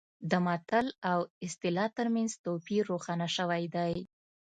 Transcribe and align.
د 0.31 0.33
متل 0.45 0.87
او 1.11 1.19
اصطلاح 1.45 1.89
ترمنځ 1.97 2.31
توپیر 2.45 2.81
روښانه 2.91 3.27
شوی 3.35 3.63
دی 3.75 3.93